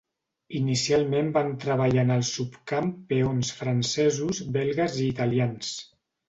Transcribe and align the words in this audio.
Inicialment 0.59 1.27
van 1.35 1.51
treballar 1.65 2.01
en 2.09 2.13
el 2.15 2.25
subcamp 2.29 2.89
peons 3.13 3.53
francesos, 3.61 4.41
belgues 4.57 4.99
i 5.03 5.05
italians. 5.13 5.71